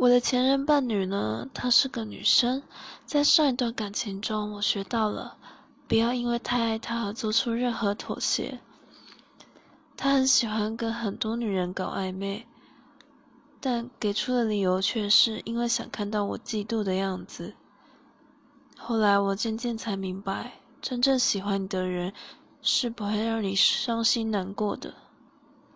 [0.00, 2.62] 我的前任伴侣呢，她是个女生，
[3.04, 5.36] 在上一段感情中我学到了，
[5.86, 8.60] 不要因为太爱她而做出任何妥协。
[9.98, 12.46] 她很喜欢跟很多女人搞暧昧，
[13.60, 17.52] 但给出的理由却是因为想看到我嫉妒的样子。
[18.78, 22.14] 后来我渐渐才明白，真正喜欢你的人
[22.62, 24.94] 是不会让你伤心难过的。